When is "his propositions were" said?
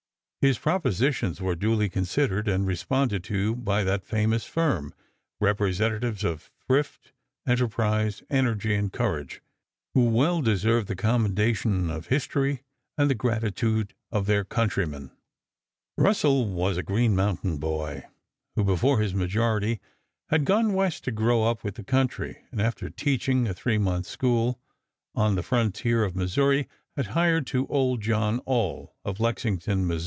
0.41-1.53